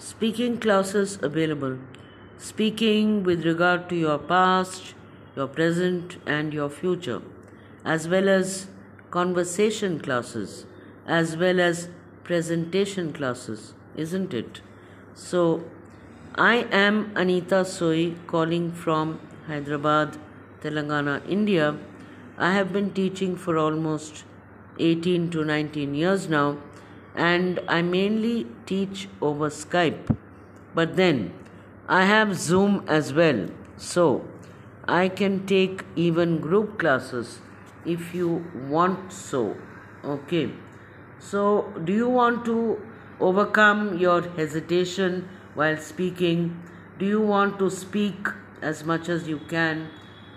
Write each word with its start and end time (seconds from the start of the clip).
speaking 0.00 0.58
classes 0.58 1.18
available. 1.22 1.76
Speaking 2.38 3.22
with 3.22 3.44
regard 3.44 3.90
to 3.90 3.94
your 3.94 4.16
past, 4.16 4.94
your 5.36 5.46
present, 5.46 6.16
and 6.26 6.54
your 6.54 6.70
future, 6.70 7.20
as 7.84 8.08
well 8.08 8.30
as 8.30 8.68
conversation 9.10 10.00
classes, 10.00 10.64
as 11.06 11.36
well 11.36 11.60
as 11.60 11.90
presentation 12.24 13.12
classes, 13.12 13.74
isn't 13.94 14.32
it? 14.32 14.62
So, 15.12 15.64
I 16.34 16.66
am 16.72 17.12
Anita 17.14 17.62
Soi 17.66 18.14
calling 18.26 18.72
from 18.72 19.20
Hyderabad, 19.48 20.16
Telangana, 20.62 21.20
India. 21.28 21.76
I 22.38 22.54
have 22.54 22.72
been 22.72 22.94
teaching 22.94 23.36
for 23.36 23.58
almost 23.58 24.24
18 24.78 25.30
to 25.32 25.44
19 25.44 25.94
years 25.94 26.26
now 26.26 26.56
and 27.14 27.60
I 27.68 27.82
mainly 27.82 28.46
teach 28.66 29.08
over 29.20 29.50
Skype. 29.50 30.16
But 30.74 30.96
then 30.96 31.32
I 31.88 32.04
have 32.04 32.36
Zoom 32.36 32.84
as 32.86 33.12
well, 33.12 33.48
so 33.76 34.24
I 34.86 35.08
can 35.08 35.44
take 35.46 35.84
even 35.96 36.40
group 36.40 36.78
classes 36.78 37.40
if 37.84 38.14
you 38.14 38.44
want 38.68 39.12
so. 39.12 39.56
Okay, 40.04 40.52
so 41.18 41.72
do 41.84 41.92
you 41.92 42.08
want 42.08 42.44
to 42.44 42.80
overcome 43.20 43.98
your 43.98 44.22
hesitation 44.36 45.28
while 45.54 45.76
speaking? 45.76 46.62
Do 46.98 47.06
you 47.06 47.20
want 47.20 47.58
to 47.58 47.68
speak 47.70 48.28
as 48.62 48.84
much 48.84 49.08
as 49.08 49.26
you 49.28 49.40
can? 49.48 49.88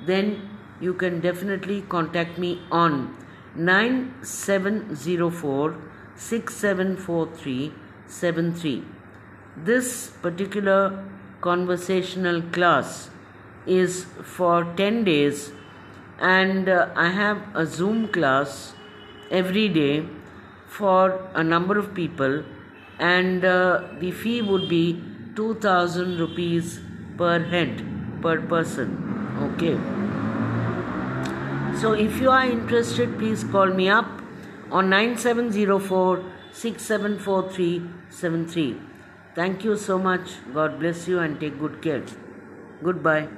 Then 0.06 0.50
you 0.82 0.94
can 0.94 1.22
definitely 1.22 1.82
contact 1.84 2.38
me 2.38 2.62
on 2.72 3.16
9704 3.56 5.76
674373. 6.18 8.84
This 9.56 10.10
particular 10.22 11.06
conversational 11.42 12.42
class 12.42 13.12
is 13.66 14.06
for 14.24 14.64
10 14.76 15.04
days 15.04 15.52
and 16.20 16.70
uh, 16.70 16.90
I 16.96 17.10
have 17.10 17.42
a 17.56 17.66
Zoom 17.66 18.08
class 18.08 18.76
every 19.32 19.68
day 19.70 20.06
for 20.68 21.28
a 21.34 21.44
number 21.44 21.78
of 21.78 21.94
people 21.94 22.44
and 23.00 23.46
uh, 23.46 23.84
the 24.00 24.12
fee 24.12 24.42
would 24.42 24.70
be 24.70 25.02
2000 25.36 26.20
rupees 26.20 26.80
per 27.18 27.44
head 27.44 27.84
per 28.22 28.40
person. 28.42 28.98
Okay. 29.50 29.78
So 31.80 31.94
if 31.94 32.22
you 32.22 32.30
are 32.30 32.46
interested 32.46 33.18
please 33.18 33.44
call 33.44 33.68
me 33.68 33.90
up 33.90 34.23
on 34.74 34.90
9704 34.90 36.22
674373. 36.52 38.82
Thank 39.36 39.64
you 39.64 39.78
so 39.78 39.98
much. 39.98 40.40
God 40.54 40.80
bless 40.80 41.08
you 41.08 41.20
and 41.20 41.40
take 41.40 41.58
good 41.60 41.82
care. 41.82 42.04
Goodbye. 42.84 43.30